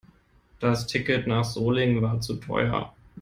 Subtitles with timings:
[0.59, 2.91] Das Ticket nach Solingen war zu teuer